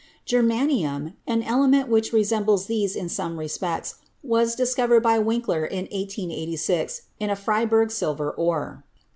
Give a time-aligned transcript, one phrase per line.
[0.25, 5.83] Germanium, an element which resembles these in some respects, was dis covered by Winkler in
[5.91, 8.83] 1886 in a Freiberg silver ore.